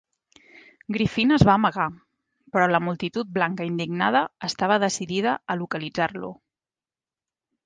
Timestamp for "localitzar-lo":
5.61-6.33